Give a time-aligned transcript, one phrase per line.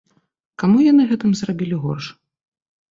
[0.63, 2.05] Каму яны гэтым зрабілі горш?